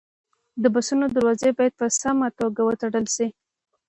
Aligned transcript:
د 0.61 0.63
بسونو 0.73 1.05
دروازې 1.15 1.49
باید 1.57 1.73
په 1.79 1.87
سمه 2.01 2.27
توګه 2.39 2.61
وتړل 2.63 3.05
شي. 3.15 3.27